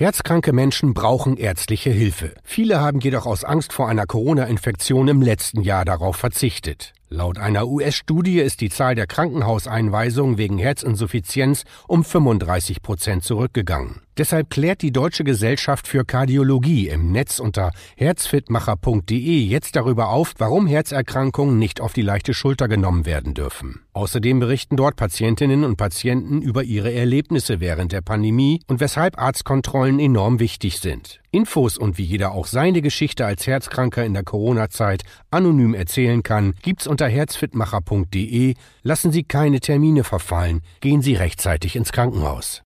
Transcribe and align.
Herzkranke 0.00 0.54
Menschen 0.54 0.94
brauchen 0.94 1.36
ärztliche 1.36 1.90
Hilfe. 1.90 2.32
Viele 2.42 2.80
haben 2.80 3.00
jedoch 3.00 3.26
aus 3.26 3.44
Angst 3.44 3.74
vor 3.74 3.86
einer 3.86 4.06
Corona-Infektion 4.06 5.08
im 5.08 5.20
letzten 5.20 5.60
Jahr 5.60 5.84
darauf 5.84 6.16
verzichtet. 6.16 6.94
Laut 7.12 7.38
einer 7.38 7.66
US-Studie 7.66 8.38
ist 8.38 8.60
die 8.60 8.68
Zahl 8.70 8.94
der 8.94 9.08
Krankenhauseinweisungen 9.08 10.38
wegen 10.38 10.58
Herzinsuffizienz 10.58 11.64
um 11.88 12.04
35 12.04 12.82
Prozent 12.82 13.24
zurückgegangen. 13.24 14.02
Deshalb 14.16 14.48
klärt 14.48 14.80
die 14.80 14.92
Deutsche 14.92 15.24
Gesellschaft 15.24 15.88
für 15.88 16.04
Kardiologie 16.04 16.86
im 16.88 17.10
Netz 17.10 17.40
unter 17.40 17.72
herzfitmacher.de 17.96 19.40
jetzt 19.40 19.74
darüber 19.74 20.10
auf, 20.10 20.34
warum 20.38 20.68
Herzerkrankungen 20.68 21.58
nicht 21.58 21.80
auf 21.80 21.94
die 21.94 22.02
leichte 22.02 22.32
Schulter 22.32 22.68
genommen 22.68 23.06
werden 23.06 23.34
dürfen. 23.34 23.80
Außerdem 23.92 24.38
berichten 24.38 24.76
dort 24.76 24.94
Patientinnen 24.94 25.64
und 25.64 25.76
Patienten 25.76 26.40
über 26.42 26.62
ihre 26.62 26.92
Erlebnisse 26.92 27.58
während 27.58 27.90
der 27.90 28.02
Pandemie 28.02 28.60
und 28.68 28.78
weshalb 28.78 29.18
Arztkontrollen 29.18 29.98
enorm 29.98 30.38
wichtig 30.38 30.78
sind. 30.78 31.19
Infos 31.30 31.78
und 31.78 31.98
wie 31.98 32.04
jeder 32.04 32.32
auch 32.32 32.46
seine 32.46 32.82
Geschichte 32.82 33.26
als 33.26 33.46
Herzkranker 33.46 34.04
in 34.04 34.14
der 34.14 34.24
Corona-Zeit 34.24 35.02
anonym 35.30 35.74
erzählen 35.74 36.22
kann, 36.22 36.54
gibt's 36.62 36.86
unter 36.86 37.08
herzfitmacher.de. 37.08 38.54
Lassen 38.82 39.12
Sie 39.12 39.24
keine 39.24 39.60
Termine 39.60 40.04
verfallen, 40.04 40.62
gehen 40.80 41.02
Sie 41.02 41.14
rechtzeitig 41.14 41.76
ins 41.76 41.92
Krankenhaus. 41.92 42.62